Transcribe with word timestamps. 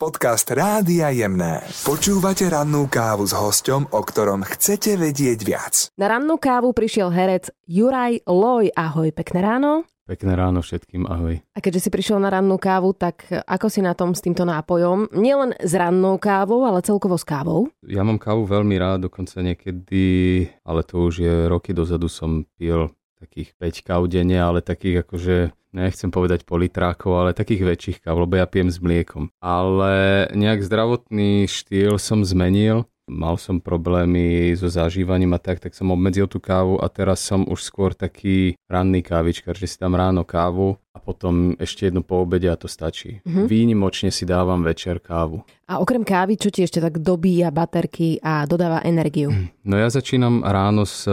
Podcast 0.00 0.48
Rádia 0.48 1.12
Jemné. 1.12 1.60
Počúvate 1.84 2.48
rannú 2.48 2.88
kávu 2.88 3.28
s 3.28 3.36
hosťom, 3.36 3.92
o 3.92 4.00
ktorom 4.00 4.48
chcete 4.48 4.96
vedieť 4.96 5.44
viac. 5.44 5.74
Na 6.00 6.08
rannú 6.08 6.40
kávu 6.40 6.72
prišiel 6.72 7.12
herec 7.12 7.52
Juraj 7.68 8.24
Loj. 8.24 8.72
Ahoj, 8.72 9.12
pekné 9.12 9.44
ráno. 9.44 9.84
Pekné 10.08 10.40
ráno 10.40 10.64
všetkým, 10.64 11.04
ahoj. 11.04 11.44
A 11.52 11.58
keďže 11.60 11.84
si 11.84 11.90
prišiel 11.92 12.16
na 12.16 12.32
rannú 12.32 12.56
kávu, 12.56 12.96
tak 12.96 13.28
ako 13.28 13.68
si 13.68 13.84
na 13.84 13.92
tom 13.92 14.16
s 14.16 14.24
týmto 14.24 14.48
nápojom? 14.48 15.12
Nielen 15.12 15.52
s 15.60 15.76
rannou 15.76 16.16
kávou, 16.16 16.64
ale 16.64 16.80
celkovo 16.80 17.20
s 17.20 17.22
kávou? 17.28 17.68
Ja 17.84 18.00
mám 18.00 18.16
kávu 18.16 18.48
veľmi 18.48 18.80
rád, 18.80 19.04
dokonca 19.04 19.44
niekedy, 19.44 20.48
ale 20.64 20.80
to 20.80 21.12
už 21.12 21.14
je 21.20 21.34
roky 21.44 21.76
dozadu 21.76 22.08
som 22.08 22.48
pil 22.56 22.88
takých 23.20 23.52
5 23.60 23.86
káv 23.86 24.02
denne, 24.08 24.40
ale 24.40 24.64
takých 24.64 25.04
akože 25.04 25.36
nechcem 25.76 26.10
povedať 26.10 26.42
politrákov, 26.48 27.12
ale 27.14 27.36
takých 27.36 27.62
väčších 27.62 27.98
káv, 28.02 28.26
lebo 28.26 28.40
ja 28.40 28.48
pijem 28.48 28.72
s 28.72 28.80
mliekom. 28.82 29.30
Ale 29.38 30.26
nejak 30.34 30.64
zdravotný 30.66 31.46
štýl 31.46 32.00
som 32.00 32.26
zmenil, 32.26 32.88
mal 33.10 33.34
som 33.36 33.58
problémy 33.58 34.54
so 34.54 34.70
zažívaním 34.70 35.34
a 35.34 35.42
tak, 35.42 35.58
tak 35.58 35.74
som 35.74 35.90
obmedzil 35.90 36.30
tú 36.30 36.38
kávu 36.38 36.78
a 36.78 36.86
teraz 36.86 37.20
som 37.20 37.42
už 37.42 37.66
skôr 37.66 37.90
taký 37.90 38.54
ranný 38.70 39.02
kávičkar, 39.02 39.58
že 39.58 39.66
si 39.66 39.76
dám 39.76 39.98
ráno 39.98 40.22
kávu 40.22 40.78
a 40.94 40.98
potom 41.02 41.58
ešte 41.58 41.90
jednu 41.90 42.06
po 42.06 42.22
obede 42.22 42.46
a 42.46 42.54
to 42.54 42.70
stačí. 42.70 43.18
Mm-hmm. 43.26 43.46
Výnimočne 43.50 44.10
si 44.14 44.22
dávam 44.22 44.62
večer 44.62 45.02
kávu. 45.02 45.42
A 45.66 45.82
okrem 45.82 46.06
kávy, 46.06 46.38
čo 46.38 46.54
ti 46.54 46.62
ešte 46.62 46.78
tak 46.78 47.02
dobíja 47.02 47.50
baterky 47.50 48.22
a 48.22 48.46
dodáva 48.46 48.82
energiu? 48.86 49.30
No 49.66 49.74
ja 49.74 49.90
začínam 49.90 50.46
ráno 50.46 50.86
s, 50.86 51.06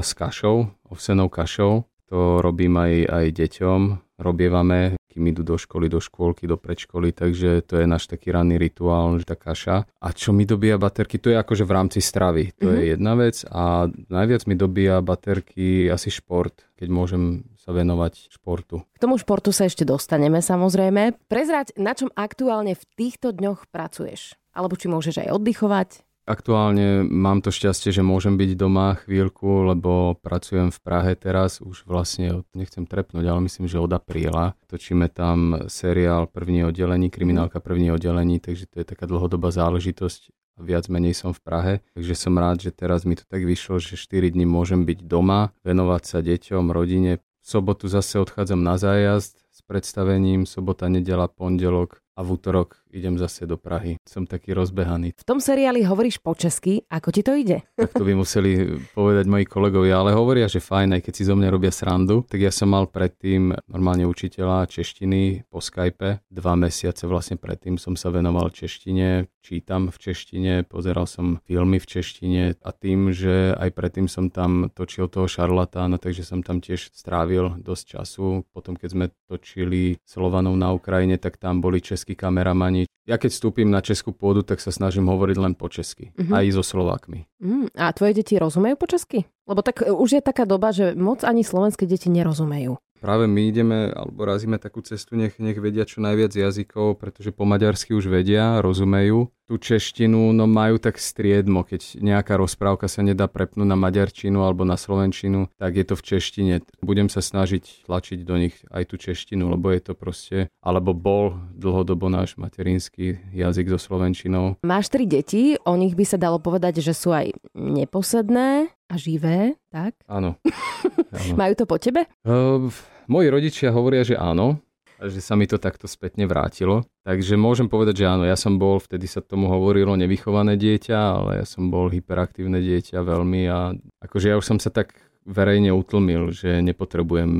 s 0.00 0.10
kašou, 0.16 0.72
ovsenou 0.92 1.32
kašou 1.32 1.88
to 2.12 2.44
robím 2.44 2.76
aj, 2.76 3.08
aj 3.08 3.26
deťom, 3.40 3.80
robievame, 4.20 5.00
kým 5.08 5.32
idú 5.32 5.40
do 5.48 5.56
školy, 5.56 5.88
do 5.88 5.96
škôlky, 5.96 6.44
do 6.44 6.60
predškoly, 6.60 7.16
takže 7.16 7.64
to 7.64 7.80
je 7.80 7.88
náš 7.88 8.04
taký 8.04 8.36
ranný 8.36 8.60
rituál, 8.60 9.16
že 9.16 9.24
tá 9.24 9.32
kaša. 9.32 9.88
A 9.96 10.08
čo 10.12 10.36
mi 10.36 10.44
dobíja 10.44 10.76
baterky, 10.76 11.16
to 11.16 11.32
je 11.32 11.40
akože 11.40 11.64
v 11.64 11.72
rámci 11.72 12.04
stravy, 12.04 12.52
to 12.52 12.68
mm-hmm. 12.68 12.80
je 12.84 12.84
jedna 12.92 13.12
vec 13.16 13.36
a 13.48 13.88
najviac 14.12 14.44
mi 14.44 14.60
dobíja 14.60 15.00
baterky 15.00 15.88
asi 15.88 16.12
šport, 16.12 16.68
keď 16.76 16.88
môžem 16.92 17.48
sa 17.56 17.72
venovať 17.72 18.28
športu. 18.28 18.84
K 18.92 19.00
tomu 19.00 19.16
športu 19.16 19.48
sa 19.48 19.64
ešte 19.64 19.88
dostaneme 19.88 20.44
samozrejme. 20.44 21.16
Prezrať, 21.32 21.72
na 21.80 21.96
čom 21.96 22.12
aktuálne 22.12 22.76
v 22.76 22.84
týchto 22.92 23.32
dňoch 23.32 23.72
pracuješ? 23.72 24.36
Alebo 24.52 24.76
či 24.76 24.92
môžeš 24.92 25.24
aj 25.24 25.32
oddychovať? 25.32 26.04
Aktuálne 26.22 27.02
mám 27.02 27.42
to 27.42 27.50
šťastie, 27.50 27.90
že 27.90 28.06
môžem 28.06 28.38
byť 28.38 28.54
doma 28.54 28.94
chvíľku, 28.94 29.74
lebo 29.74 30.14
pracujem 30.22 30.70
v 30.70 30.78
Prahe 30.78 31.18
teraz, 31.18 31.58
už 31.58 31.82
vlastne, 31.82 32.46
nechcem 32.54 32.86
trepnúť, 32.86 33.26
ale 33.26 33.42
myslím, 33.50 33.66
že 33.66 33.82
od 33.82 33.90
apríla. 33.90 34.54
Točíme 34.70 35.10
tam 35.10 35.66
seriál 35.66 36.30
první 36.30 36.62
oddelení, 36.62 37.10
kriminálka 37.10 37.58
první 37.58 37.90
oddelení, 37.90 38.38
takže 38.38 38.70
to 38.70 38.78
je 38.78 38.86
taká 38.86 39.10
dlhodobá 39.10 39.50
záležitosť. 39.50 40.30
Viac 40.62 40.86
menej 40.86 41.18
som 41.18 41.34
v 41.34 41.42
Prahe, 41.42 41.74
takže 41.96 42.14
som 42.14 42.38
rád, 42.38 42.62
že 42.62 42.70
teraz 42.70 43.02
mi 43.02 43.18
to 43.18 43.26
tak 43.26 43.42
vyšlo, 43.42 43.82
že 43.82 43.98
4 43.98 44.30
dní 44.30 44.46
môžem 44.46 44.86
byť 44.86 45.02
doma, 45.02 45.50
venovať 45.66 46.02
sa 46.06 46.18
deťom, 46.22 46.70
rodine. 46.70 47.18
V 47.42 47.46
sobotu 47.50 47.90
zase 47.90 48.22
odchádzam 48.22 48.62
na 48.62 48.78
zájazd 48.78 49.42
s 49.50 49.58
predstavením, 49.66 50.46
sobota, 50.46 50.86
nedela, 50.86 51.26
pondelok 51.26 51.98
a 52.14 52.22
v 52.22 52.38
útorok 52.38 52.81
idem 52.92 53.16
zase 53.16 53.48
do 53.48 53.56
Prahy. 53.56 53.96
Som 54.04 54.28
taký 54.28 54.52
rozbehaný. 54.52 55.16
V 55.16 55.24
tom 55.26 55.40
seriáli 55.40 55.82
hovoríš 55.82 56.20
po 56.20 56.36
česky, 56.36 56.84
ako 56.86 57.08
ti 57.10 57.22
to 57.24 57.32
ide? 57.34 57.64
Tak 57.74 57.96
to 57.96 58.04
by 58.04 58.12
museli 58.14 58.78
povedať 58.92 59.24
moji 59.26 59.44
kolegovia, 59.48 59.98
ale 59.98 60.12
hovoria, 60.12 60.46
že 60.46 60.60
fajn, 60.60 61.00
aj 61.00 61.02
keď 61.08 61.12
si 61.16 61.24
zo 61.26 61.34
mňa 61.34 61.48
robia 61.48 61.72
srandu. 61.72 62.22
Tak 62.28 62.38
ja 62.38 62.52
som 62.52 62.70
mal 62.70 62.86
predtým 62.86 63.56
normálne 63.66 64.04
učiteľa 64.04 64.68
češtiny 64.68 65.48
po 65.48 65.64
Skype. 65.64 66.22
Dva 66.28 66.54
mesiace 66.54 67.08
vlastne 67.08 67.40
predtým 67.40 67.80
som 67.80 67.96
sa 67.96 68.12
venoval 68.12 68.52
češtine, 68.52 69.26
čítam 69.40 69.88
v 69.88 69.96
češtine, 69.98 70.52
pozeral 70.68 71.08
som 71.08 71.40
filmy 71.48 71.80
v 71.82 71.86
češtine 71.88 72.42
a 72.60 72.70
tým, 72.70 73.10
že 73.10 73.56
aj 73.56 73.70
predtým 73.74 74.06
som 74.06 74.28
tam 74.30 74.68
točil 74.70 75.08
toho 75.08 75.26
šarlatána, 75.26 75.98
takže 75.98 76.22
som 76.22 76.44
tam 76.44 76.62
tiež 76.62 76.92
strávil 76.92 77.58
dosť 77.58 77.98
času. 77.98 78.46
Potom, 78.54 78.78
keď 78.78 78.88
sme 78.92 79.06
točili 79.26 79.98
Slovanov 80.04 80.54
na 80.54 80.70
Ukrajine, 80.70 81.18
tak 81.18 81.40
tam 81.40 81.58
boli 81.58 81.82
českí 81.82 82.14
kameramani, 82.14 82.81
ja 83.02 83.16
keď 83.18 83.30
vstúpim 83.34 83.66
na 83.66 83.82
českú 83.82 84.14
pôdu, 84.14 84.46
tak 84.46 84.62
sa 84.62 84.70
snažím 84.70 85.10
hovoriť 85.10 85.36
len 85.38 85.54
po 85.58 85.66
česky. 85.66 86.14
Mm-hmm. 86.14 86.32
Aj 86.32 86.44
so 86.54 86.62
Slovákmi. 86.62 87.26
Mm, 87.42 87.66
a 87.74 87.90
tvoje 87.90 88.22
deti 88.22 88.38
rozumejú 88.38 88.78
po 88.78 88.86
česky? 88.86 89.26
Lebo 89.50 89.60
tak 89.66 89.82
e, 89.82 89.90
už 89.90 90.18
je 90.18 90.22
taká 90.22 90.46
doba, 90.46 90.70
že 90.70 90.94
moc 90.94 91.26
ani 91.26 91.42
slovenské 91.42 91.84
deti 91.88 92.06
nerozumejú. 92.06 92.78
Práve 93.02 93.26
my 93.26 93.42
ideme, 93.50 93.90
alebo 93.90 94.22
razíme 94.22 94.62
takú 94.62 94.78
cestu, 94.78 95.18
nech, 95.18 95.42
nech 95.42 95.58
vedia 95.58 95.82
čo 95.82 95.98
najviac 95.98 96.38
jazykov, 96.38 97.02
pretože 97.02 97.34
po 97.34 97.42
maďarsky 97.42 97.98
už 97.98 98.06
vedia, 98.06 98.62
rozumejú. 98.62 99.26
Tú 99.50 99.58
češtinu 99.58 100.30
no 100.30 100.46
majú 100.46 100.78
tak 100.78 101.02
striedmo, 101.02 101.66
keď 101.66 101.98
nejaká 101.98 102.38
rozprávka 102.38 102.86
sa 102.86 103.02
nedá 103.02 103.26
prepnúť 103.26 103.66
na 103.66 103.74
maďarčinu 103.74 104.38
alebo 104.46 104.62
na 104.62 104.78
slovenčinu, 104.78 105.50
tak 105.58 105.76
je 105.76 105.84
to 105.84 105.98
v 105.98 106.02
češtine. 106.14 106.54
Budem 106.78 107.10
sa 107.10 107.18
snažiť 107.18 107.90
tlačiť 107.90 108.22
do 108.22 108.38
nich 108.38 108.54
aj 108.70 108.94
tú 108.94 109.02
češtinu, 109.02 109.50
lebo 109.50 109.74
je 109.74 109.82
to 109.82 109.92
proste, 109.98 110.46
alebo 110.62 110.94
bol 110.94 111.36
dlhodobo 111.58 112.06
náš 112.06 112.38
materinský 112.38 113.18
jazyk 113.34 113.66
so 113.74 113.82
slovenčinou. 113.82 114.62
Máš 114.62 114.94
tri 114.94 115.10
deti, 115.10 115.58
o 115.58 115.74
nich 115.74 115.98
by 115.98 116.06
sa 116.06 116.22
dalo 116.22 116.38
povedať, 116.38 116.78
že 116.78 116.94
sú 116.94 117.10
aj 117.10 117.34
neposedné, 117.58 118.70
a 118.92 119.00
živé, 119.00 119.56
tak? 119.72 119.96
Áno. 120.04 120.36
áno. 121.16 121.34
Majú 121.40 121.52
to 121.56 121.64
po 121.64 121.80
tebe? 121.80 122.04
Uh, 122.28 122.68
moji 123.08 123.32
rodičia 123.32 123.72
hovoria, 123.72 124.04
že 124.04 124.20
áno, 124.20 124.60
že 125.00 125.24
sa 125.24 125.32
mi 125.32 125.48
to 125.48 125.56
takto 125.56 125.88
spätne 125.88 126.28
vrátilo. 126.28 126.84
Takže 127.08 127.40
môžem 127.40 127.72
povedať, 127.72 128.04
že 128.04 128.12
áno, 128.12 128.28
ja 128.28 128.36
som 128.36 128.60
bol, 128.60 128.76
vtedy 128.76 129.08
sa 129.08 129.24
tomu 129.24 129.48
hovorilo 129.48 129.96
nevychované 129.96 130.60
dieťa, 130.60 130.98
ale 131.00 131.30
ja 131.40 131.46
som 131.48 131.72
bol 131.72 131.88
hyperaktívne 131.88 132.60
dieťa 132.60 133.00
veľmi 133.00 133.42
a 133.48 133.72
akože 134.04 134.28
ja 134.28 134.36
už 134.36 134.44
som 134.44 134.58
sa 134.60 134.68
tak 134.68 134.92
verejne 135.22 135.70
utlmil, 135.70 136.34
že 136.34 136.58
nepotrebujem 136.60 137.30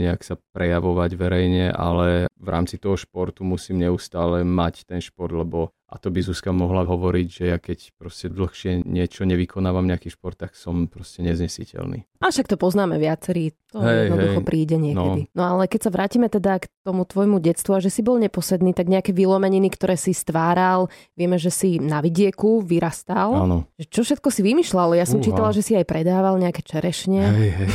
nejak 0.00 0.22
sa 0.22 0.38
prejavovať 0.54 1.10
verejne, 1.18 1.66
ale 1.74 2.30
v 2.30 2.48
rámci 2.48 2.78
toho 2.78 2.94
športu 2.94 3.42
musím 3.42 3.82
neustále 3.82 4.46
mať 4.46 4.86
ten 4.86 5.02
šport, 5.02 5.34
lebo 5.34 5.74
a 5.94 5.96
to 6.02 6.10
by 6.10 6.26
Zuzka 6.26 6.50
mohla 6.50 6.82
hovoriť, 6.82 7.26
že 7.30 7.44
ja 7.54 7.62
keď 7.62 7.94
proste 7.94 8.26
dlhšie 8.26 8.82
niečo 8.82 9.22
nevykonávam 9.22 9.86
nejaký 9.86 10.10
šport, 10.10 10.34
tak 10.34 10.58
som 10.58 10.90
proste 10.90 11.22
neznesiteľný. 11.22 12.02
A 12.18 12.34
však 12.34 12.50
to 12.50 12.58
poznáme 12.58 12.98
viacerí, 12.98 13.54
to 13.70 13.78
hej, 13.78 14.10
jednoducho 14.10 14.42
hej. 14.42 14.48
príde 14.48 14.74
niekedy. 14.74 15.30
No. 15.30 15.38
no 15.38 15.42
ale 15.54 15.70
keď 15.70 15.86
sa 15.86 15.90
vrátime 15.94 16.26
teda 16.26 16.58
k 16.58 16.66
tomu 16.82 17.06
tvojmu 17.06 17.38
detstvu 17.38 17.78
a 17.78 17.84
že 17.84 17.94
si 17.94 18.02
bol 18.02 18.18
neposedný, 18.18 18.74
tak 18.74 18.90
nejaké 18.90 19.14
vylomeniny, 19.14 19.70
ktoré 19.70 19.94
si 19.94 20.10
stváral, 20.10 20.90
vieme, 21.14 21.38
že 21.38 21.54
si 21.54 21.78
na 21.78 22.02
vidieku 22.02 22.66
vyrastal. 22.66 23.30
Áno. 23.46 23.70
Čo 23.78 24.02
všetko 24.02 24.34
si 24.34 24.42
vymýšľal? 24.42 24.98
Ja 24.98 25.06
som 25.06 25.22
Uha. 25.22 25.26
čítala, 25.30 25.54
že 25.54 25.62
si 25.62 25.78
aj 25.78 25.86
predával 25.86 26.42
nejaké 26.42 26.66
čerešne. 26.66 27.22
Hej, 27.22 27.50
hej. 27.54 27.70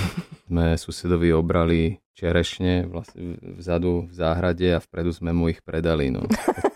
Sme 0.52 0.76
susedovi 0.76 1.32
obrali 1.32 2.04
čerešne 2.20 2.92
vlastne 2.92 3.40
vzadu 3.40 4.12
v 4.12 4.14
záhrade 4.18 4.68
a 4.76 4.84
vpredu 4.84 5.16
sme 5.16 5.32
mu 5.32 5.48
ich 5.48 5.64
predali. 5.64 6.12
No. 6.12 6.28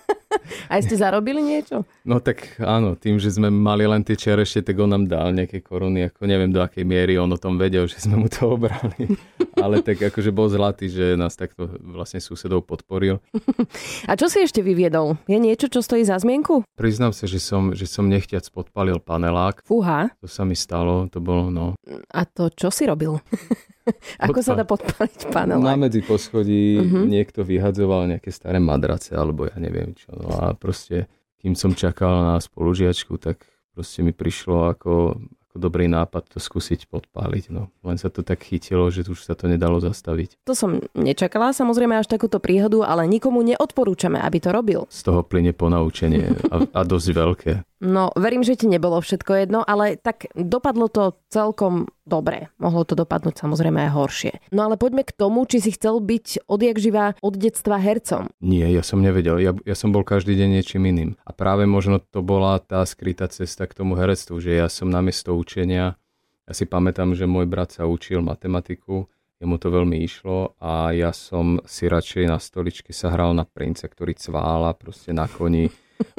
A 0.69 0.79
ste 0.79 0.95
zarobili 0.95 1.43
niečo? 1.43 1.83
No 2.03 2.19
tak 2.19 2.59
áno, 2.59 2.95
tým, 2.95 3.19
že 3.19 3.31
sme 3.33 3.47
mali 3.47 3.87
len 3.87 4.03
tie 4.03 4.15
čerešte, 4.15 4.63
tak 4.63 4.75
on 4.79 4.91
nám 4.91 5.03
dal 5.07 5.31
nejaké 5.35 5.63
koruny, 5.63 6.07
ako 6.07 6.27
neviem 6.27 6.51
do 6.51 6.59
akej 6.63 6.83
miery 6.83 7.15
on 7.19 7.31
o 7.31 7.39
tom 7.39 7.59
vedel, 7.59 7.87
že 7.87 8.03
sme 8.03 8.19
mu 8.19 8.27
to 8.27 8.55
obrali. 8.55 9.15
Ale 9.63 9.79
tak 9.79 10.01
akože 10.01 10.31
bol 10.33 10.51
zlatý, 10.51 10.89
že 10.91 11.15
nás 11.15 11.35
takto 11.39 11.67
vlastne 11.79 12.19
susedov 12.19 12.67
podporil. 12.67 13.19
A 14.09 14.15
čo 14.19 14.27
si 14.27 14.43
ešte 14.43 14.59
vyviedol? 14.59 15.19
Je 15.27 15.39
niečo, 15.39 15.71
čo 15.71 15.79
stojí 15.79 16.03
za 16.03 16.19
zmienku? 16.19 16.67
Priznám 16.75 17.15
sa, 17.15 17.25
že 17.29 17.39
som, 17.39 17.71
že 17.71 17.87
som 17.87 18.07
nechťac 18.07 18.47
podpalil 18.51 18.99
panelák. 18.99 19.63
Fúha. 19.63 20.11
To 20.19 20.27
sa 20.27 20.43
mi 20.43 20.55
stalo, 20.55 21.07
to 21.07 21.23
bolo 21.23 21.47
no. 21.49 21.75
A 22.11 22.27
to 22.27 22.51
čo 22.51 22.69
si 22.69 22.85
robil? 22.87 23.19
Ako 24.25 24.39
sa 24.39 24.55
dá 24.55 24.63
podpaliť 24.63 25.29
panel? 25.29 25.59
Na 25.59 25.75
medzi 25.75 25.99
poschodí 25.99 26.79
uh-huh. 26.79 27.03
niekto 27.03 27.43
vyhadzoval 27.43 28.07
nejaké 28.07 28.31
staré 28.31 28.57
madrace, 28.59 29.13
alebo 29.15 29.47
ja 29.47 29.55
neviem 29.59 29.91
čo. 29.95 30.15
No 30.15 30.29
a 30.39 30.45
proste, 30.55 31.11
kým 31.43 31.53
som 31.53 31.75
čakal 31.75 32.23
na 32.23 32.35
spolužiačku, 32.39 33.19
tak 33.19 33.43
proste 33.75 34.05
mi 34.05 34.15
prišlo 34.15 34.71
ako, 34.71 35.19
ako 35.49 35.55
dobrý 35.59 35.91
nápad 35.91 36.33
to 36.33 36.39
skúsiť 36.39 36.87
podpáliť. 36.87 37.51
No. 37.51 37.69
Len 37.83 37.97
sa 37.99 38.07
to 38.07 38.23
tak 38.23 38.45
chytilo, 38.45 38.87
že 38.87 39.03
už 39.03 39.27
sa 39.27 39.35
to 39.35 39.51
nedalo 39.51 39.81
zastaviť. 39.83 40.41
To 40.47 40.55
som 40.55 40.79
nečakala 40.95 41.51
samozrejme 41.51 41.99
až 41.99 42.07
takúto 42.07 42.39
príhodu, 42.39 42.87
ale 42.87 43.09
nikomu 43.09 43.43
neodporúčame, 43.43 44.17
aby 44.21 44.37
to 44.39 44.49
robil. 44.55 44.81
Z 44.87 45.11
toho 45.11 45.21
plyne 45.25 45.51
ponaučenie 45.51 46.31
a, 46.53 46.63
a 46.71 46.81
dosť 46.87 47.09
veľké. 47.11 47.51
No, 47.83 48.15
verím, 48.15 48.47
že 48.47 48.55
ti 48.55 48.71
nebolo 48.71 49.03
všetko 49.03 49.31
jedno, 49.43 49.59
ale 49.59 49.99
tak 49.99 50.31
dopadlo 50.31 50.87
to 50.87 51.19
celkom 51.27 51.91
dobre. 52.07 52.47
Mohlo 52.55 52.87
to 52.87 52.95
dopadnúť 52.95 53.43
samozrejme 53.43 53.75
aj 53.83 53.91
horšie. 53.91 54.33
No 54.55 54.63
ale 54.63 54.79
poďme 54.79 55.03
k 55.03 55.11
tomu, 55.11 55.43
či 55.43 55.59
si 55.59 55.75
chcel 55.75 55.99
byť 55.99 56.47
odjak 56.47 56.79
živá 56.79 57.19
od 57.19 57.35
detstva 57.35 57.75
hercom. 57.83 58.31
Nie, 58.39 58.71
ja 58.71 58.87
som 58.87 59.03
nevedel. 59.03 59.43
Ja, 59.43 59.51
ja 59.67 59.75
som 59.75 59.91
bol 59.91 60.07
každý 60.07 60.39
deň 60.39 60.49
niečím 60.55 60.87
iným. 60.87 61.19
A 61.27 61.35
práve 61.35 61.67
možno 61.67 61.99
to 61.99 62.23
bola 62.23 62.55
tá 62.63 62.87
skrytá 62.87 63.27
cesta 63.27 63.67
k 63.67 63.75
tomu 63.75 63.99
herectvu, 63.99 64.39
že 64.39 64.55
ja 64.55 64.71
som 64.71 64.87
namiesto 64.87 65.35
učenia, 65.35 65.99
ja 66.47 66.53
si 66.55 66.63
pamätám, 66.63 67.11
že 67.19 67.27
môj 67.27 67.51
brat 67.51 67.75
sa 67.75 67.83
učil 67.83 68.23
matematiku, 68.23 69.11
jemu 69.43 69.55
to 69.59 69.67
veľmi 69.67 69.99
išlo 69.99 70.55
a 70.55 70.95
ja 70.95 71.11
som 71.11 71.59
si 71.67 71.91
radšej 71.91 72.31
na 72.31 72.39
stoličke 72.39 72.95
sa 72.95 73.11
hral 73.11 73.35
na 73.35 73.43
prince, 73.43 73.83
ktorý 73.83 74.15
cvála 74.15 74.71
proste 74.71 75.11
na 75.11 75.27
koni 75.27 75.67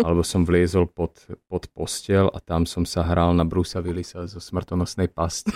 alebo 0.00 0.22
som 0.26 0.44
vliezol 0.44 0.88
pod, 0.88 1.16
pod 1.48 1.68
postel 1.72 2.28
a 2.32 2.38
tam 2.40 2.64
som 2.64 2.84
sa 2.88 3.04
hral 3.04 3.32
na 3.36 3.46
Brusa 3.46 3.84
Willisa 3.84 4.26
zo 4.28 4.40
smrtonosnej 4.40 5.08
pasce. 5.12 5.52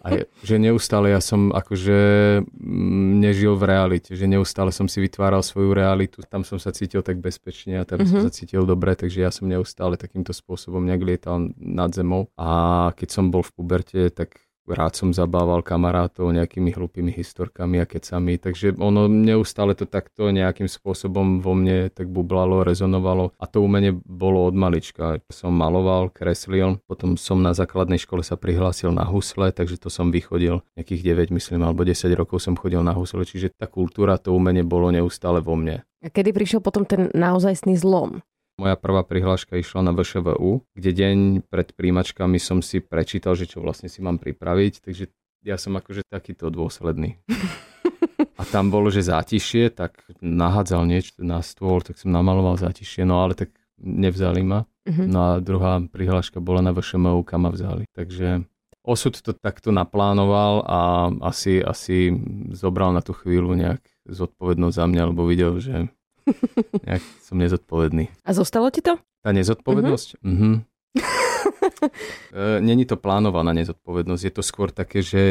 A 0.00 0.24
že 0.40 0.56
neustále 0.56 1.12
ja 1.12 1.20
som 1.20 1.52
akože 1.52 2.00
mm, 2.40 3.20
nežil 3.20 3.52
v 3.52 3.64
realite, 3.68 4.16
že 4.16 4.24
neustále 4.24 4.72
som 4.72 4.88
si 4.88 4.96
vytváral 4.96 5.44
svoju 5.44 5.76
realitu, 5.76 6.24
tam 6.24 6.40
som 6.40 6.56
sa 6.56 6.72
cítil 6.72 7.04
tak 7.04 7.20
bezpečne 7.20 7.80
a 7.80 7.84
tam 7.84 8.00
mm-hmm. 8.00 8.08
som 8.08 8.18
mhm. 8.24 8.26
sa 8.26 8.32
cítil 8.32 8.64
dobre, 8.64 8.96
takže 8.96 9.20
ja 9.20 9.28
som 9.28 9.44
neustále 9.44 10.00
takýmto 10.00 10.32
spôsobom 10.32 10.80
nejak 10.88 11.04
lietal 11.04 11.52
nad 11.60 11.92
zemou. 11.92 12.32
A 12.40 12.90
keď 12.96 13.08
som 13.12 13.28
bol 13.28 13.44
v 13.44 13.52
puberte, 13.52 14.00
tak 14.08 14.40
rád 14.68 14.92
som 14.96 15.10
zabával 15.10 15.64
kamarátov 15.64 16.30
nejakými 16.32 16.74
hlupými 16.74 17.10
historkami 17.14 17.80
a 17.82 17.86
kecami, 17.86 18.36
takže 18.36 18.76
ono 18.76 19.08
neustále 19.08 19.72
to 19.76 19.84
takto 19.88 20.28
nejakým 20.30 20.68
spôsobom 20.68 21.40
vo 21.40 21.52
mne 21.56 21.88
tak 21.90 22.08
bublalo, 22.08 22.62
rezonovalo 22.64 23.32
a 23.36 23.44
to 23.48 23.64
umenie 23.64 23.94
bolo 23.94 24.46
od 24.46 24.54
malička. 24.56 25.20
Som 25.32 25.56
maloval, 25.56 26.12
kreslil, 26.12 26.78
potom 26.86 27.16
som 27.16 27.40
na 27.40 27.56
základnej 27.56 27.98
škole 28.00 28.20
sa 28.20 28.38
prihlásil 28.38 28.92
na 28.94 29.06
husle, 29.06 29.50
takže 29.54 29.80
to 29.80 29.88
som 29.88 30.12
vychodil 30.12 30.62
nejakých 30.76 31.30
9, 31.30 31.36
myslím, 31.36 31.66
alebo 31.66 31.82
10 31.86 32.10
rokov 32.14 32.42
som 32.42 32.54
chodil 32.58 32.80
na 32.84 32.94
husle, 32.94 33.22
čiže 33.24 33.52
tá 33.56 33.66
kultúra, 33.66 34.20
to 34.20 34.34
umenie 34.34 34.62
bolo 34.66 34.92
neustále 34.92 35.42
vo 35.42 35.56
mne. 35.56 35.82
A 36.00 36.08
kedy 36.08 36.32
prišiel 36.32 36.60
potom 36.64 36.88
ten 36.88 37.12
naozajstný 37.12 37.76
zlom? 37.76 38.24
Moja 38.60 38.76
prvá 38.76 39.00
prihláška 39.00 39.56
išla 39.56 39.80
na 39.80 39.96
VŠVU, 39.96 40.60
kde 40.76 40.90
deň 40.92 41.16
pred 41.48 41.72
príjimačkami 41.72 42.36
som 42.36 42.60
si 42.60 42.84
prečítal, 42.84 43.32
že 43.32 43.48
čo 43.48 43.64
vlastne 43.64 43.88
si 43.88 44.04
mám 44.04 44.20
pripraviť, 44.20 44.84
takže 44.84 45.08
ja 45.40 45.56
som 45.56 45.80
akože 45.80 46.04
takýto 46.04 46.52
dôsledný. 46.52 47.16
A 48.36 48.44
tam 48.44 48.68
bolo, 48.68 48.92
že 48.92 49.08
zátišie, 49.08 49.72
tak 49.72 50.04
nahádzal 50.20 50.84
niečo 50.84 51.16
na 51.24 51.40
stôl, 51.40 51.80
tak 51.80 51.96
som 51.96 52.12
namaloval 52.12 52.60
zátišie, 52.60 53.08
no 53.08 53.20
ale 53.24 53.36
tak 53.36 53.52
nevzali 53.80 54.40
ma. 54.44 54.64
Uh-huh. 54.84 55.04
No 55.08 55.18
a 55.20 55.30
druhá 55.40 55.80
prihláška 55.84 56.40
bola 56.40 56.64
na 56.64 56.72
VŠMU, 56.72 57.20
kam 57.24 57.44
ma 57.44 57.52
vzali. 57.52 57.84
Takže 57.92 58.44
osud 58.80 59.16
to 59.20 59.36
takto 59.36 59.72
naplánoval 59.72 60.64
a 60.64 60.80
asi, 61.28 61.60
asi 61.60 62.16
zobral 62.56 62.96
na 62.96 63.04
tú 63.04 63.12
chvíľu 63.12 63.56
nejak 63.56 63.80
zodpovednosť 64.08 64.76
za 64.76 64.84
mňa, 64.88 65.02
lebo 65.12 65.28
videl, 65.28 65.60
že 65.60 65.92
Nejak 66.86 67.02
som 67.22 67.36
nezodpovedný. 67.38 68.10
A 68.24 68.30
zostalo 68.32 68.70
ti 68.72 68.80
to? 68.80 68.98
Tá 69.20 69.30
nezodpovednosť? 69.30 70.24
Mhm. 70.24 70.34
Uh-huh. 70.34 70.68
Není 72.66 72.84
to 72.86 72.98
plánovaná 72.98 73.54
nezodpovednosť, 73.54 74.22
je 74.26 74.32
to 74.34 74.42
skôr 74.42 74.74
také, 74.74 75.02
že... 75.02 75.22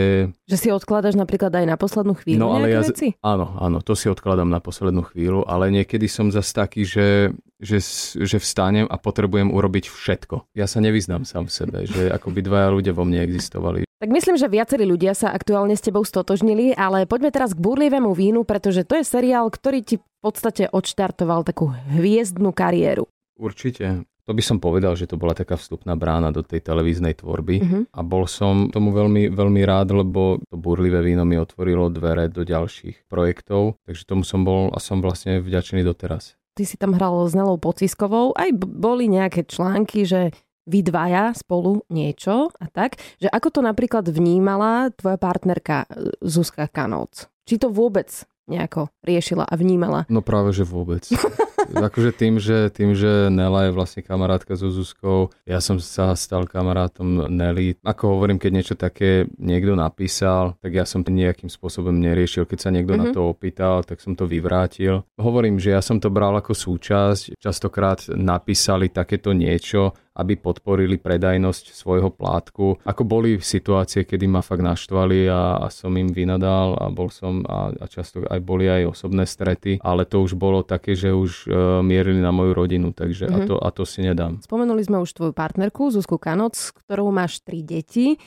Že 0.47 0.57
si 0.57 0.69
odkladáš 0.71 1.19
napríklad 1.19 1.51
aj 1.51 1.65
na 1.67 1.75
poslednú 1.75 2.15
chvíľu 2.15 2.39
no, 2.39 2.55
ale 2.55 2.71
ja, 2.71 2.81
veci? 2.83 3.15
Áno, 3.19 3.59
áno, 3.59 3.83
to 3.83 3.91
si 3.95 4.07
odkladám 4.07 4.47
na 4.47 4.63
poslednú 4.63 5.03
chvíľu, 5.03 5.43
ale 5.43 5.67
niekedy 5.71 6.07
som 6.07 6.31
zase 6.31 6.51
taký, 6.55 6.87
že, 6.87 7.35
že, 7.59 7.83
že 8.15 8.38
vstanem 8.39 8.88
a 8.88 8.95
potrebujem 8.95 9.51
urobiť 9.51 9.91
všetko. 9.91 10.56
Ja 10.56 10.65
sa 10.65 10.79
nevyznám 10.79 11.27
sám 11.27 11.51
v 11.51 11.53
sebe, 11.53 11.77
že 11.85 12.07
ako 12.07 12.31
by 12.31 12.39
dvaja 12.39 12.69
ľudia 12.71 12.94
vo 12.95 13.03
mne 13.03 13.21
existovali. 13.27 13.83
Tak 14.00 14.09
myslím, 14.15 14.39
že 14.39 14.47
viacerí 14.47 14.88
ľudia 14.88 15.11
sa 15.11 15.35
aktuálne 15.35 15.75
s 15.75 15.83
tebou 15.83 16.07
stotožnili, 16.07 16.71
ale 16.71 17.03
poďme 17.03 17.35
teraz 17.35 17.51
k 17.51 17.59
búrlivému 17.59 18.15
vínu, 18.15 18.47
pretože 18.47 18.88
to 18.88 18.95
je 18.95 19.03
seriál, 19.03 19.51
ktorý 19.51 19.83
ti 19.83 20.00
v 20.00 20.07
podstate 20.23 20.71
odštartoval 20.71 21.44
takú 21.44 21.75
hviezdnu 21.91 22.56
kariéru. 22.56 23.11
Určite. 23.35 24.07
To 24.23 24.38
by 24.38 24.45
som 24.45 24.61
povedal, 24.61 24.94
že 24.94 25.09
to 25.09 25.17
bola 25.17 25.33
taká 25.33 25.57
vstupná 25.57 25.97
brána 25.97 26.29
do 26.29 26.45
tej 26.45 26.61
televíznej 26.61 27.17
tvorby 27.17 27.56
uh-huh. 27.59 27.83
a 27.89 28.00
bol 28.06 28.29
som 28.29 28.69
tomu 28.69 28.94
veľmi, 28.94 29.33
veľmi 29.33 29.61
rád, 29.65 29.89
lebo 29.89 30.38
to 30.45 30.53
burlivé 30.53 31.01
víno 31.01 31.25
mi 31.25 31.33
otvorilo 31.41 31.89
dvere 31.89 32.29
do 32.29 32.45
ďalších 32.45 33.09
projektov, 33.09 33.81
takže 33.89 34.06
tomu 34.06 34.21
som 34.21 34.45
bol 34.45 34.69
a 34.69 34.77
som 34.77 35.01
vlastne 35.01 35.41
vďačený 35.41 35.81
doteraz. 35.81 36.38
Ty 36.59 36.67
si 36.67 36.75
tam 36.75 36.91
hral 36.91 37.23
s 37.23 37.31
Nelou 37.31 37.56
Pociskovou, 37.56 38.35
aj 38.35 38.51
boli 38.59 39.07
nejaké 39.07 39.47
články, 39.47 40.03
že 40.03 40.35
vy 40.67 40.83
dvaja 40.83 41.31
spolu 41.31 41.88
niečo 41.88 42.51
a 42.51 42.67
tak, 42.67 43.00
že 43.15 43.31
ako 43.31 43.47
to 43.47 43.59
napríklad 43.63 44.03
vnímala 44.11 44.91
tvoja 44.91 45.15
partnerka 45.15 45.88
e, 45.88 46.11
Zuzka 46.19 46.67
Kanovc? 46.67 47.31
Či 47.47 47.63
to 47.63 47.71
vôbec 47.71 48.11
nejako 48.51 48.91
riešila 49.07 49.47
a 49.47 49.56
vnímala? 49.56 50.03
No 50.11 50.19
práve, 50.19 50.51
že 50.51 50.67
vôbec. 50.67 51.07
akože 51.75 52.12
tým 52.16 52.36
že, 52.42 52.71
tým, 52.74 52.98
že 52.98 53.27
Nela 53.30 53.69
je 53.69 53.75
vlastne 53.75 54.01
kamarátka 54.01 54.57
so 54.57 54.71
Zuzkou, 54.71 55.30
ja 55.45 55.62
som 55.62 55.77
sa 55.77 56.16
stal 56.18 56.50
kamarátom 56.50 57.30
Nelly. 57.30 57.77
Ako 57.86 58.18
hovorím, 58.18 58.42
keď 58.42 58.51
niečo 58.51 58.75
také 58.75 59.30
niekto 59.38 59.77
napísal, 59.77 60.57
tak 60.63 60.74
ja 60.74 60.86
som 60.88 61.06
to 61.06 61.13
nejakým 61.13 61.51
spôsobom 61.51 61.94
neriešil. 61.94 62.50
Keď 62.50 62.60
sa 62.60 62.69
niekto 62.74 62.95
mm-hmm. 62.95 63.12
na 63.12 63.13
mhm. 63.13 63.16
to 63.16 63.21
opýtal, 63.30 63.81
tak 63.86 64.01
som 64.01 64.16
to 64.18 64.25
vyvrátil. 64.25 65.06
Hovorím, 65.19 65.62
že 65.62 65.75
ja 65.75 65.81
som 65.83 66.01
to 66.01 66.10
bral 66.10 66.33
ako 66.38 66.56
súčasť. 66.56 67.38
Častokrát 67.38 68.07
napísali 68.12 68.89
takéto 68.89 69.36
niečo, 69.36 69.94
aby 70.19 70.36
podporili 70.36 71.00
predajnosť 71.00 71.71
svojho 71.71 72.12
plátku. 72.12 72.83
Ako 72.83 73.07
boli 73.07 73.39
situácie, 73.39 74.04
kedy 74.04 74.27
ma 74.27 74.44
fakt 74.44 74.60
naštvali 74.60 75.31
a, 75.31 75.63
a 75.63 75.68
som 75.71 75.95
im 75.95 76.12
vynadal 76.12 76.75
a 76.75 76.92
bol 76.92 77.07
som 77.07 77.39
a, 77.48 77.71
a 77.71 77.86
často 77.88 78.27
aj 78.27 78.39
boli 78.44 78.68
aj 78.68 78.92
osobné 78.92 79.24
strety, 79.24 79.80
ale 79.80 80.04
to 80.04 80.19
už 80.19 80.36
bolo 80.36 80.62
také, 80.68 80.94
že 80.94 81.16
už 81.16 81.48
uh, 81.48 81.80
mierili 81.80 82.19
na 82.19 82.36
moju 82.36 82.51
rodinu, 82.51 82.92
takže 82.92 83.31
mm-hmm. 83.31 83.39
a, 83.39 83.45
mhm. 83.45 83.48
to, 83.48 83.56
a 83.63 83.69
to 83.71 83.83
si 83.88 84.04
nedám. 84.04 84.44
Spomenuli 84.44 84.83
sme 84.83 85.00
už 85.00 85.16
tvoju 85.16 85.31
partnerku 85.31 85.89
Zuzku 85.95 86.19
Kanoc, 86.19 86.60
ktorou 86.86 87.10
máš 87.16 87.39
tri 87.39 87.63
deti. 87.63 88.19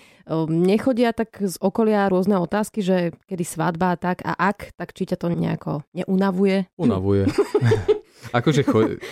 Nechodia 0.49 1.11
tak 1.11 1.35
z 1.43 1.59
okolia 1.59 2.07
rôzne 2.07 2.39
otázky, 2.39 2.79
že 2.79 3.11
kedy 3.27 3.43
svadba 3.43 3.95
a 3.95 3.97
tak 3.99 4.23
a 4.23 4.39
ak, 4.39 4.79
tak 4.79 4.95
či 4.95 5.11
ťa 5.11 5.19
to 5.19 5.27
nejako 5.35 5.73
neunavuje? 5.93 6.71
Unavuje. 6.79 7.27
Akože 8.31 8.63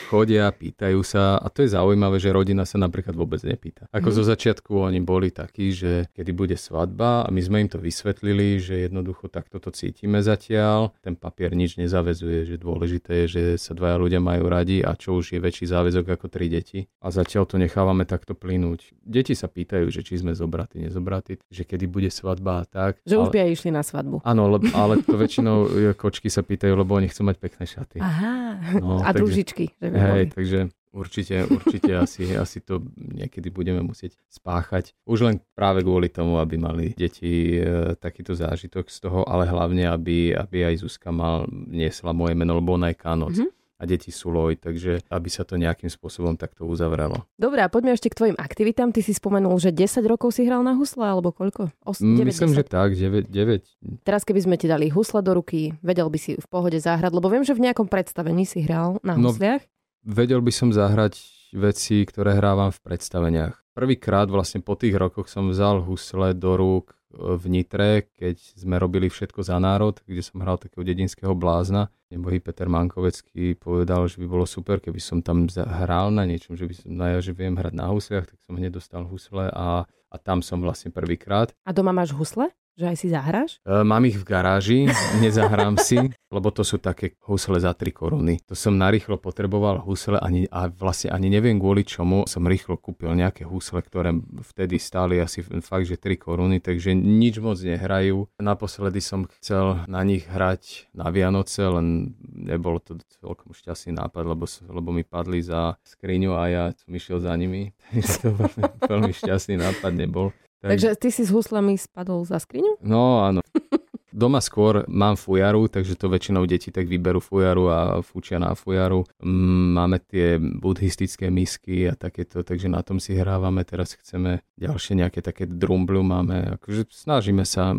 chodia, 0.06 0.46
pýtajú 0.54 1.02
sa 1.02 1.36
a 1.40 1.50
to 1.50 1.66
je 1.66 1.74
zaujímavé, 1.74 2.22
že 2.22 2.30
rodina 2.30 2.62
sa 2.62 2.78
napríklad 2.78 3.18
vôbec 3.18 3.42
nepýta. 3.42 3.90
Ako 3.90 4.08
mm. 4.12 4.16
zo 4.16 4.22
začiatku 4.22 4.70
oni 4.70 5.02
boli 5.02 5.34
takí, 5.34 5.74
že 5.74 6.06
kedy 6.14 6.30
bude 6.30 6.56
svadba 6.56 7.26
a 7.26 7.28
my 7.28 7.40
sme 7.42 7.56
im 7.66 7.70
to 7.70 7.82
vysvetlili, 7.82 8.62
že 8.62 8.86
jednoducho 8.86 9.26
takto 9.26 9.58
to 9.58 9.74
cítime 9.74 10.22
zatiaľ. 10.22 10.94
Ten 11.02 11.18
papier 11.18 11.54
nič 11.54 11.78
nezavezuje, 11.78 12.46
že 12.46 12.56
dôležité 12.60 13.24
je, 13.24 13.26
že 13.26 13.42
sa 13.58 13.74
dvaja 13.74 13.98
ľudia 13.98 14.20
majú 14.22 14.46
radi 14.46 14.82
a 14.82 14.94
čo 14.94 15.18
už 15.18 15.34
je 15.34 15.40
väčší 15.42 15.66
záväzok 15.70 16.18
ako 16.18 16.26
tri 16.30 16.46
deti. 16.46 16.86
A 17.02 17.10
zatiaľ 17.10 17.46
to 17.46 17.58
nechávame 17.58 18.06
takto 18.06 18.38
plynúť. 18.38 18.94
Deti 19.02 19.34
sa 19.34 19.50
pýtajú, 19.50 19.90
že 19.90 20.06
či 20.06 20.22
sme 20.22 20.34
zobratí, 20.34 20.82
nezobratí, 20.82 21.42
že 21.50 21.62
kedy 21.66 21.86
bude 21.90 22.10
svadba 22.10 22.62
a 22.62 22.64
tak. 22.66 22.92
Že 23.06 23.14
ale... 23.18 23.22
už 23.22 23.28
by 23.30 23.38
aj 23.42 23.50
išli 23.54 23.70
na 23.74 23.82
svadbu. 23.82 24.22
Áno, 24.26 24.42
ale 24.74 24.94
to 25.02 25.14
väčšinou 25.14 25.56
kočky 25.94 26.26
sa 26.30 26.42
pýtajú, 26.42 26.74
lebo 26.74 26.98
oni 26.98 27.06
chcú 27.10 27.26
mať 27.26 27.36
pekné 27.38 27.64
šaty. 27.66 27.98
Aha. 28.02 28.58
No, 28.82 28.89
a 28.98 29.14
takže, 29.14 29.18
družičky. 29.22 29.64
Že 29.78 29.88
by 29.88 29.96
hej, 29.96 30.10
boli. 30.10 30.24
takže 30.34 30.58
určite, 30.90 31.36
určite 31.46 31.92
asi, 31.94 32.22
asi 32.44 32.58
to 32.58 32.82
niekedy 32.96 33.54
budeme 33.54 33.86
musieť 33.86 34.18
spáchať. 34.26 34.98
Už 35.06 35.30
len 35.30 35.36
práve 35.54 35.86
kvôli 35.86 36.10
tomu, 36.10 36.42
aby 36.42 36.58
mali 36.58 36.90
deti 36.98 37.62
e, 37.62 37.94
takýto 37.94 38.34
zážitok 38.34 38.90
z 38.90 38.98
toho, 39.06 39.22
ale 39.22 39.46
hlavne, 39.46 39.86
aby, 39.86 40.34
aby 40.34 40.66
aj 40.66 40.82
Zuzka 40.82 41.14
mal, 41.14 41.46
niesla 41.50 42.10
moje 42.10 42.34
meno, 42.34 42.58
lebo 42.58 42.74
ona 42.74 42.90
je 42.90 42.98
Kanoc. 42.98 43.36
Mm-hmm 43.38 43.59
a 43.80 43.88
deti 43.88 44.12
sú 44.12 44.28
loj, 44.28 44.60
takže 44.60 45.00
aby 45.08 45.28
sa 45.32 45.48
to 45.48 45.56
nejakým 45.56 45.88
spôsobom 45.88 46.36
takto 46.36 46.68
uzavrelo. 46.68 47.24
Dobre, 47.40 47.64
a 47.64 47.72
poďme 47.72 47.96
ešte 47.96 48.12
k 48.12 48.18
tvojim 48.20 48.36
aktivitám. 48.36 48.92
Ty 48.92 49.00
si 49.00 49.16
spomenul, 49.16 49.56
že 49.56 49.72
10 49.72 50.04
rokov 50.04 50.36
si 50.36 50.44
hral 50.44 50.60
na 50.60 50.76
husle, 50.76 51.08
alebo 51.08 51.32
koľko? 51.32 51.72
Os- 51.88 52.04
9, 52.04 52.28
Myslím, 52.28 52.52
10. 52.52 52.60
že 52.60 52.64
tak, 52.68 52.92
9, 52.92 53.32
9. 53.32 54.04
Teraz 54.04 54.28
keby 54.28 54.44
sme 54.44 54.60
ti 54.60 54.68
dali 54.68 54.92
husle 54.92 55.24
do 55.24 55.32
ruky, 55.32 55.72
vedel 55.80 56.12
by 56.12 56.18
si 56.20 56.36
v 56.36 56.46
pohode 56.52 56.76
zahrať, 56.76 57.08
lebo 57.08 57.32
viem, 57.32 57.40
že 57.40 57.56
v 57.56 57.64
nejakom 57.64 57.88
predstavení 57.88 58.44
si 58.44 58.60
hral 58.60 59.00
na 59.00 59.16
no, 59.16 59.32
husliach. 59.32 59.64
vedel 60.04 60.44
by 60.44 60.52
som 60.52 60.68
zahrať 60.76 61.16
veci, 61.56 62.04
ktoré 62.04 62.36
hrávam 62.36 62.68
v 62.68 62.78
predstaveniach. 62.84 63.56
Prvýkrát 63.72 64.28
vlastne 64.28 64.60
po 64.60 64.76
tých 64.76 64.92
rokoch 64.92 65.32
som 65.32 65.48
vzal 65.48 65.80
husle 65.80 66.36
do 66.36 66.52
rúk 66.60 66.99
v 67.14 67.44
Nitre, 67.50 68.06
keď 68.14 68.38
sme 68.54 68.78
robili 68.78 69.10
Všetko 69.10 69.42
za 69.42 69.58
národ, 69.58 69.98
kde 70.06 70.22
som 70.22 70.38
hral 70.42 70.56
takého 70.62 70.86
dedinského 70.86 71.34
blázna. 71.34 71.90
Nebohý 72.10 72.38
Peter 72.42 72.66
Mankovecký 72.66 73.54
povedal, 73.58 74.06
že 74.10 74.18
by 74.22 74.26
bolo 74.26 74.46
super, 74.46 74.78
keby 74.82 74.98
som 74.98 75.18
tam 75.22 75.46
hral 75.50 76.10
na 76.14 76.26
niečom, 76.26 76.58
že 76.58 76.66
by 76.66 76.74
som, 76.74 76.88
no 76.90 77.04
ja, 77.06 77.18
že 77.22 77.34
viem 77.34 77.54
hrať 77.54 77.74
na 77.74 77.90
husliach, 77.90 78.26
tak 78.26 78.38
som 78.42 78.54
hneď 78.58 78.78
dostal 78.78 79.02
husle 79.06 79.50
a, 79.50 79.86
a 79.86 80.16
tam 80.18 80.42
som 80.42 80.58
vlastne 80.62 80.90
prvýkrát. 80.90 81.54
A 81.66 81.70
doma 81.70 81.94
máš 81.94 82.14
husle? 82.14 82.50
Že 82.78 82.84
aj 82.86 82.96
si 82.96 83.06
zahráš? 83.10 83.50
E, 83.66 83.82
mám 83.82 84.06
ich 84.06 84.16
v 84.16 84.24
garáži, 84.24 84.78
nezahrám 85.18 85.76
si, 85.76 85.98
lebo 86.30 86.48
to 86.54 86.62
sú 86.62 86.78
také 86.78 87.18
husle 87.26 87.58
za 87.58 87.74
3 87.74 87.90
koruny. 87.90 88.38
To 88.46 88.54
som 88.54 88.78
narýchlo 88.78 89.18
potreboval 89.18 89.82
husle 89.82 90.16
ani, 90.16 90.46
a 90.48 90.70
vlastne 90.70 91.10
ani 91.10 91.28
neviem 91.28 91.58
kvôli 91.58 91.82
čomu 91.82 92.24
som 92.30 92.46
rýchlo 92.46 92.78
kúpil 92.78 93.12
nejaké 93.12 93.42
husle, 93.42 93.82
ktoré 93.82 94.14
vtedy 94.54 94.78
stáli 94.78 95.18
asi 95.18 95.42
fakt, 95.42 95.90
že 95.90 95.98
3 95.98 96.14
koruny, 96.16 96.62
takže 96.62 96.94
nič 96.94 97.42
moc 97.42 97.58
nehrajú. 97.58 98.30
Naposledy 98.38 99.02
som 99.02 99.26
chcel 99.40 99.84
na 99.90 100.00
nich 100.06 100.24
hrať 100.30 100.88
na 100.94 101.10
Vianoce, 101.10 101.66
len 101.66 102.14
nebol 102.22 102.78
to 102.78 102.96
celkom 103.20 103.52
šťastný 103.52 103.98
nápad, 103.98 104.24
lebo, 104.24 104.46
lebo 104.70 104.88
mi 104.94 105.02
padli 105.02 105.42
za 105.42 105.76
skriňu 105.82 106.32
a 106.38 106.42
ja 106.48 106.64
som 106.72 106.90
išiel 106.94 107.18
za 107.20 107.34
nimi. 107.34 107.74
to 108.22 108.30
veľmi, 108.32 108.62
veľmi 108.86 109.12
šťastný 109.12 109.58
nápad 109.58 109.92
nebol. 109.92 110.30
Tak... 110.60 110.76
Takže 110.76 110.88
ty 111.00 111.08
si 111.08 111.24
s 111.24 111.32
huslami 111.32 111.80
spadol 111.80 112.28
za 112.28 112.36
skriňu? 112.36 112.84
No 112.84 113.24
áno. 113.24 113.40
Doma 114.10 114.42
skôr 114.42 114.82
mám 114.90 115.14
fujaru, 115.14 115.70
takže 115.70 115.94
to 115.94 116.10
väčšinou 116.10 116.42
deti 116.42 116.74
tak 116.74 116.90
vyberú 116.90 117.22
fujaru 117.22 117.64
a 117.70 117.78
fúčia 118.02 118.42
na 118.42 118.58
fujaru. 118.58 119.06
Mm, 119.22 119.66
máme 119.78 119.96
tie 120.02 120.36
buddhistické 120.36 121.30
misky 121.30 121.86
a 121.86 121.94
takéto, 121.94 122.42
takže 122.42 122.66
na 122.66 122.82
tom 122.82 122.98
si 122.98 123.14
hrávame. 123.14 123.62
Teraz 123.62 123.94
chceme 123.94 124.42
ďalšie 124.58 124.98
nejaké 124.98 125.22
také 125.22 125.46
drumblu 125.46 126.02
máme. 126.02 126.58
Akože 126.58 126.90
snažíme 126.90 127.46
sa 127.46 127.72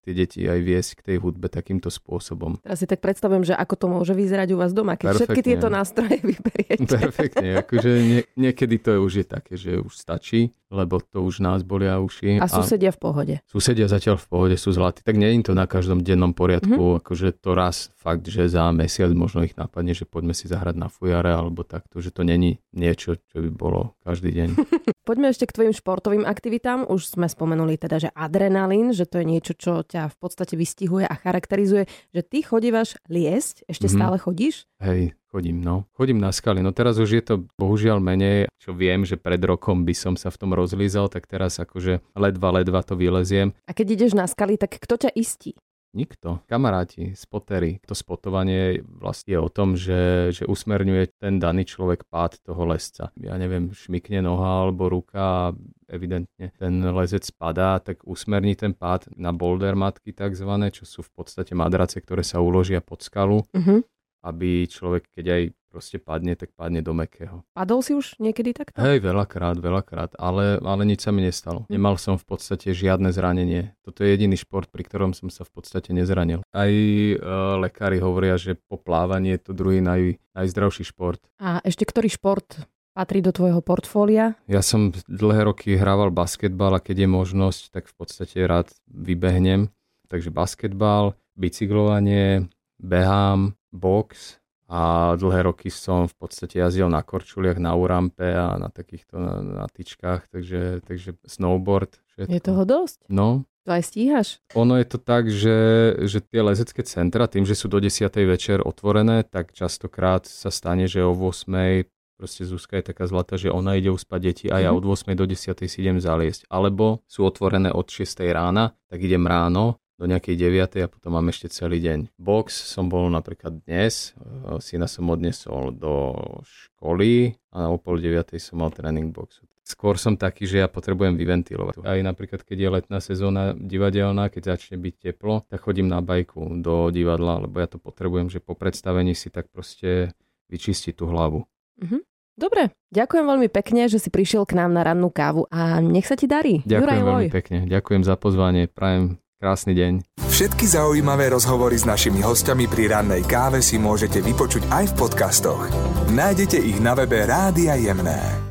tie 0.00 0.12
deti 0.16 0.40
aj 0.48 0.60
viesť 0.60 0.90
k 0.98 1.00
tej 1.12 1.16
hudbe 1.20 1.52
takýmto 1.52 1.92
spôsobom. 1.92 2.56
Teraz 2.64 2.80
si 2.80 2.86
tak 2.88 3.04
predstavujem, 3.04 3.44
že 3.44 3.54
ako 3.54 3.74
to 3.76 3.86
môže 3.88 4.14
vyzerať 4.16 4.48
u 4.52 4.58
vás 4.58 4.72
doma, 4.72 4.96
keď 4.96 5.12
Perfektne. 5.12 5.24
všetky 5.28 5.40
tieto 5.44 5.68
nástroje 5.68 6.16
vyberiete. 6.32 6.88
Perfektne, 6.88 7.48
akože 7.60 7.90
nie, 8.00 8.20
niekedy 8.36 8.76
to 8.80 8.96
je 8.96 8.98
už 9.00 9.12
je 9.20 9.26
také, 9.28 9.54
že 9.60 9.76
už 9.76 9.92
stačí, 9.92 10.56
lebo 10.70 11.02
to 11.02 11.20
už 11.26 11.42
nás 11.42 11.60
bolia 11.66 11.98
uši. 11.98 12.38
A 12.38 12.46
susedia 12.46 12.94
v 12.94 12.98
pohode. 13.02 13.34
Susedia 13.50 13.90
zatiaľ 13.90 14.22
v 14.22 14.26
pohode 14.30 14.56
sú 14.56 14.70
zlatí. 14.70 15.02
Tak 15.02 15.18
nie 15.18 15.34
je 15.36 15.50
to 15.50 15.54
na 15.58 15.66
každom 15.66 16.00
dennom 16.00 16.30
poriadku, 16.30 16.70
mm-hmm. 16.70 17.00
akože 17.02 17.28
to 17.42 17.50
raz 17.58 17.90
fakt, 17.98 18.24
že 18.30 18.46
za 18.46 18.70
mesiac 18.70 19.10
možno 19.12 19.42
ich 19.44 19.58
napadne, 19.58 19.92
že 19.92 20.06
poďme 20.06 20.32
si 20.32 20.46
zahrať 20.46 20.78
na 20.78 20.88
fujare 20.88 21.34
alebo 21.34 21.66
takto, 21.66 21.98
že 21.98 22.14
to 22.14 22.22
není 22.22 22.62
niečo, 22.70 23.18
čo 23.18 23.42
by 23.42 23.50
bolo 23.50 23.98
každý 24.06 24.30
deň. 24.30 24.48
poďme 25.08 25.34
ešte 25.34 25.44
k 25.50 25.54
tvojim 25.58 25.74
športovým 25.74 26.24
aktivitám. 26.24 26.86
Už 26.86 27.18
sme 27.18 27.26
spomenuli 27.26 27.74
teda, 27.74 27.98
že 27.98 28.08
adrenalín, 28.14 28.94
že 28.94 29.10
to 29.10 29.20
je 29.20 29.26
niečo, 29.26 29.52
čo 29.58 29.82
ťa 29.90 30.14
v 30.14 30.16
podstate 30.22 30.54
vystihuje 30.54 31.02
a 31.02 31.14
charakterizuje, 31.18 31.90
že 32.14 32.22
ty 32.22 32.46
chodívaš 32.46 32.94
liesť, 33.10 33.66
ešte 33.66 33.90
mm-hmm. 33.90 33.98
stále 33.98 34.16
chodíš? 34.22 34.70
Hej, 34.78 35.18
chodím, 35.34 35.58
no. 35.58 35.90
Chodím 35.98 36.22
na 36.22 36.30
skaly. 36.30 36.62
No 36.62 36.70
teraz 36.70 37.02
už 37.02 37.10
je 37.10 37.22
to 37.26 37.34
bohužiaľ 37.58 37.98
menej, 37.98 38.46
čo 38.62 38.70
viem, 38.70 39.02
že 39.02 39.18
pred 39.18 39.42
rokom 39.42 39.82
by 39.82 39.94
som 39.98 40.14
sa 40.14 40.30
v 40.30 40.38
tom 40.38 40.54
rozlízal, 40.54 41.10
tak 41.10 41.26
teraz 41.26 41.58
akože 41.58 41.98
ledva, 42.14 42.62
ledva 42.62 42.86
to 42.86 42.94
vyleziem. 42.94 43.50
A 43.66 43.74
keď 43.74 43.98
ideš 43.98 44.12
na 44.14 44.30
skaly, 44.30 44.54
tak 44.54 44.78
kto 44.78 45.08
ťa 45.08 45.10
istí? 45.18 45.58
Nikto. 45.90 46.46
Kamaráti, 46.46 47.18
spotery. 47.18 47.82
To 47.90 47.98
spotovanie 47.98 48.78
vlastne 48.86 49.34
je 49.34 49.40
o 49.42 49.50
tom, 49.50 49.74
že, 49.74 50.30
že 50.30 50.46
usmerňuje 50.46 51.18
ten 51.18 51.42
daný 51.42 51.66
človek 51.66 52.06
pád 52.06 52.38
toho 52.46 52.62
lesca. 52.70 53.10
Ja 53.18 53.34
neviem, 53.34 53.74
šmikne 53.74 54.22
noha 54.22 54.70
alebo 54.70 54.86
ruka 54.86 55.18
a 55.18 55.44
evidentne 55.90 56.54
ten 56.54 56.74
lezec 56.94 57.26
spadá, 57.26 57.82
tak 57.82 58.06
usmerní 58.06 58.54
ten 58.54 58.70
pád 58.70 59.10
na 59.18 59.34
boulder 59.34 59.74
matky 59.74 60.14
takzvané, 60.14 60.70
čo 60.70 60.86
sú 60.86 61.02
v 61.02 61.10
podstate 61.10 61.58
madrace, 61.58 61.98
ktoré 61.98 62.22
sa 62.22 62.38
uložia 62.38 62.78
pod 62.78 63.02
skalu. 63.02 63.42
Uh-huh 63.50 63.82
aby 64.20 64.68
človek, 64.68 65.08
keď 65.16 65.26
aj 65.32 65.42
proste 65.70 66.02
padne, 66.02 66.34
tak 66.34 66.50
padne 66.58 66.82
do 66.82 66.90
mekého. 66.90 67.46
Padol 67.54 67.86
si 67.86 67.94
už 67.94 68.18
niekedy 68.18 68.50
takto? 68.50 68.82
Hej, 68.82 68.98
veľakrát, 68.98 69.62
veľakrát, 69.62 70.18
ale, 70.18 70.58
ale 70.58 70.82
nič 70.82 71.06
sa 71.06 71.14
mi 71.14 71.22
nestalo. 71.22 71.70
Hm. 71.70 71.78
Nemal 71.78 71.94
som 71.96 72.18
v 72.18 72.26
podstate 72.26 72.74
žiadne 72.74 73.14
zranenie. 73.14 73.78
Toto 73.86 74.02
je 74.02 74.10
jediný 74.10 74.34
šport, 74.34 74.66
pri 74.66 74.82
ktorom 74.82 75.14
som 75.14 75.30
sa 75.30 75.46
v 75.46 75.54
podstate 75.54 75.94
nezranil. 75.94 76.42
Aj 76.50 76.68
e, 76.68 77.14
lekári 77.62 78.02
hovoria, 78.02 78.34
že 78.34 78.58
po 78.58 78.74
plávaní 78.74 79.38
je 79.38 79.40
to 79.46 79.52
druhý 79.54 79.78
naj, 79.78 80.18
najzdravší 80.34 80.90
šport. 80.90 81.22
A 81.38 81.62
ešte 81.62 81.86
ktorý 81.86 82.10
šport 82.10 82.66
patrí 82.90 83.22
do 83.22 83.30
tvojho 83.30 83.62
portfólia? 83.62 84.34
Ja 84.50 84.66
som 84.66 84.90
dlhé 85.06 85.46
roky 85.46 85.78
hrával 85.78 86.10
basketbal 86.10 86.76
a 86.76 86.82
keď 86.82 87.06
je 87.06 87.08
možnosť, 87.08 87.62
tak 87.70 87.84
v 87.86 87.94
podstate 87.94 88.42
rád 88.42 88.74
vybehnem. 88.90 89.70
Takže 90.10 90.34
basketbal, 90.34 91.14
bicyklovanie, 91.38 92.50
behám, 92.82 93.54
box 93.70 94.39
a 94.70 95.12
dlhé 95.18 95.50
roky 95.50 95.66
som 95.66 96.06
v 96.06 96.14
podstate 96.14 96.62
jazdil 96.62 96.86
na 96.86 97.02
korčuliach, 97.02 97.58
na 97.58 97.74
urampe 97.74 98.22
a 98.22 98.54
na 98.54 98.70
takýchto 98.70 99.18
na, 99.18 99.34
na 99.42 99.66
tyčkách, 99.66 100.30
takže, 100.30 100.86
takže 100.86 101.18
snowboard. 101.26 101.98
Všetko. 102.14 102.30
Je 102.30 102.38
toho 102.38 102.62
dosť? 102.62 102.98
No. 103.10 103.42
To 103.66 103.70
aj 103.74 103.82
stíhaš? 103.82 104.28
Ono 104.54 104.78
je 104.78 104.86
to 104.86 104.98
tak, 105.02 105.26
že, 105.26 105.58
že 106.06 106.22
tie 106.22 106.40
lezecké 106.46 106.86
centra, 106.86 107.26
tým, 107.26 107.42
že 107.42 107.58
sú 107.58 107.66
do 107.66 107.82
10. 107.82 108.06
večer 108.30 108.62
otvorené, 108.62 109.26
tak 109.26 109.50
častokrát 109.52 110.30
sa 110.30 110.54
stane, 110.54 110.86
že 110.86 111.02
o 111.02 111.18
8. 111.18 111.82
proste 112.14 112.46
Zuzka 112.46 112.78
je 112.78 112.94
taká 112.94 113.10
zlatá, 113.10 113.34
že 113.34 113.50
ona 113.50 113.74
ide 113.74 113.90
uspať 113.90 114.20
deti 114.22 114.46
a 114.46 114.62
ja 114.62 114.70
mhm. 114.70 114.78
od 114.78 114.84
8. 114.86 115.18
do 115.18 115.26
10. 115.26 115.50
si 115.66 115.76
idem 115.82 115.98
zaliesť. 115.98 116.46
Alebo 116.46 117.02
sú 117.10 117.26
otvorené 117.26 117.74
od 117.74 117.90
6. 117.90 118.06
rána, 118.30 118.78
tak 118.86 119.02
idem 119.02 119.26
ráno 119.26 119.79
do 120.00 120.08
nejakej 120.08 120.34
9. 120.40 120.80
a 120.80 120.88
potom 120.88 121.12
mám 121.12 121.28
ešte 121.28 121.52
celý 121.52 121.76
deň. 121.84 122.16
Box 122.16 122.56
som 122.56 122.88
bol 122.88 123.12
napríklad 123.12 123.60
dnes, 123.68 124.16
e, 124.16 124.56
syna 124.64 124.88
som 124.88 125.04
odnesol 125.12 125.76
do 125.76 126.16
školy 126.40 127.36
a 127.52 127.68
o 127.68 127.76
pol 127.76 128.00
9. 128.00 128.40
som 128.40 128.64
mal 128.64 128.72
tréning 128.72 129.12
boxu. 129.12 129.44
Skôr 129.60 130.00
som 130.00 130.16
taký, 130.16 130.48
že 130.48 130.64
ja 130.64 130.72
potrebujem 130.72 131.14
vyventilovať. 131.20 131.84
Aj 131.84 132.00
napríklad, 132.00 132.42
keď 132.42 132.56
je 132.58 132.68
letná 132.80 132.98
sezóna 132.98 133.52
divadelná, 133.54 134.32
keď 134.32 134.56
začne 134.56 134.80
byť 134.80 134.94
teplo, 135.12 135.44
tak 135.46 135.62
chodím 135.62 135.86
na 135.86 136.00
bajku 136.00 136.58
do 136.64 136.88
divadla, 136.88 137.44
lebo 137.44 137.60
ja 137.60 137.68
to 137.68 137.76
potrebujem, 137.76 138.32
že 138.32 138.42
po 138.42 138.56
predstavení 138.56 139.12
si 139.14 139.28
tak 139.28 139.52
proste 139.52 140.16
vyčistiť 140.50 140.96
tú 140.96 141.06
hlavu. 141.06 141.46
Mm-hmm. 141.78 142.02
Dobre, 142.40 142.72
ďakujem 142.88 143.26
veľmi 143.28 143.48
pekne, 143.52 143.84
že 143.86 144.00
si 144.00 144.08
prišiel 144.08 144.48
k 144.48 144.56
nám 144.56 144.72
na 144.72 144.80
rannú 144.80 145.12
kávu 145.12 145.44
a 145.52 145.78
nech 145.84 146.08
sa 146.08 146.16
ti 146.16 146.24
darí. 146.24 146.64
Ďakujem 146.64 146.80
Juraj 146.80 147.00
veľmi 147.04 147.28
Loj. 147.28 147.36
pekne, 147.36 147.58
ďakujem 147.68 148.02
za 148.02 148.16
pozvanie, 148.16 148.64
prajem 148.64 149.20
Krásny 149.40 149.72
deň. 149.72 150.20
Všetky 150.20 150.68
zaujímavé 150.68 151.32
rozhovory 151.32 151.80
s 151.80 151.88
našimi 151.88 152.20
hostiami 152.20 152.68
pri 152.68 152.92
rannej 152.92 153.24
káve 153.24 153.64
si 153.64 153.80
môžete 153.80 154.20
vypočuť 154.20 154.68
aj 154.68 154.92
v 154.92 154.96
podcastoch. 155.00 155.64
Nájdete 156.12 156.60
ich 156.60 156.76
na 156.76 156.92
webe 156.92 157.24
Rádia 157.24 157.72
Jemné. 157.80 158.49